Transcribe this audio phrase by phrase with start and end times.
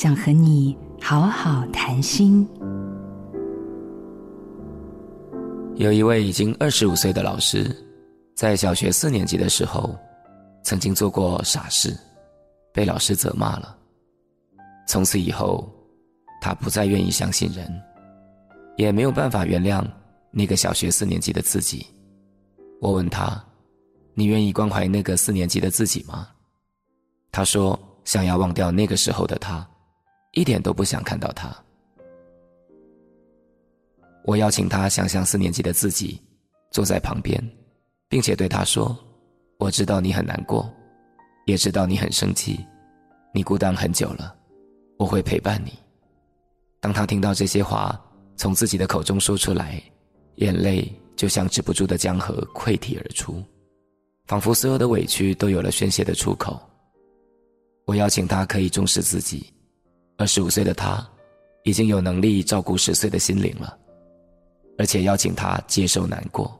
[0.00, 2.48] 想和你好好谈心。
[5.74, 7.76] 有一位已经二十五岁的老师，
[8.36, 9.92] 在小学四年级的时候，
[10.62, 11.98] 曾经做过傻事，
[12.72, 13.76] 被老师责骂了。
[14.86, 15.68] 从此以后，
[16.40, 17.68] 他不再愿意相信人，
[18.76, 19.84] 也没有办法原谅
[20.30, 21.84] 那个小学四年级的自己。
[22.80, 23.44] 我问他
[24.14, 26.28] ：“你愿意关怀那个四年级的自己吗？”
[27.32, 27.76] 他说
[28.06, 29.68] ：“想要忘掉那个时候的他，
[30.32, 31.54] 一点都不想看到他。”
[34.24, 36.20] 我邀请他想象四年级的自己
[36.70, 37.42] 坐在旁边，
[38.08, 38.96] 并且对他说
[39.58, 40.70] ：“我知道你很难过，
[41.46, 42.64] 也知道你很生气，
[43.32, 44.36] 你孤单很久了，
[44.98, 45.72] 我会陪伴你。”
[46.78, 47.98] 当他听到这些话
[48.36, 49.82] 从自己的口中说出来，
[50.36, 53.42] 眼泪就像止不住的江河溃堤而出，
[54.26, 56.60] 仿佛所有的委屈都有了宣泄的出口。
[57.86, 59.50] 我邀请他可以重视自己，
[60.18, 61.08] 二十五岁的他
[61.62, 63.78] 已经有能力照顾十岁的心灵了，
[64.76, 66.58] 而且邀请他接受难过，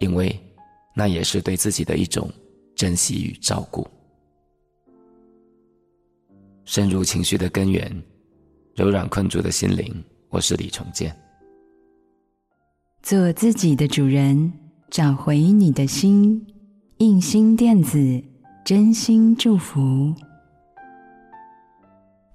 [0.00, 0.38] 因为
[0.94, 2.28] 那也是对自己的一种
[2.74, 3.86] 珍惜与照顾。
[6.64, 7.90] 深入情绪的根源，
[8.74, 10.04] 柔软困住的心灵。
[10.28, 11.16] 我是李崇建，
[13.02, 14.52] 做自己的主人，
[14.90, 16.44] 找回你的心。
[16.98, 18.22] 印心电子，
[18.64, 20.14] 真心祝福。